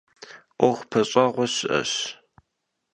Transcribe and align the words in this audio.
'Uexu 0.61 0.85
peş'eğue 0.89 1.45
si'eş. 1.55 1.91